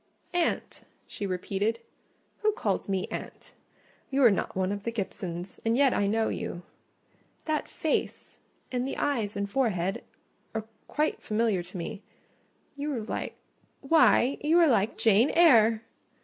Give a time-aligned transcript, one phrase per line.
[0.33, 1.79] "Aunt," she repeated.
[2.39, 3.53] "Who calls me aunt?
[4.09, 8.39] You are not one of the Gibsons; and yet I know you—that face,
[8.71, 10.03] and the eyes and forehead,
[10.55, 12.01] are quiet familiar to me:
[12.75, 15.83] you are like—why, you are like Jane Eyre!"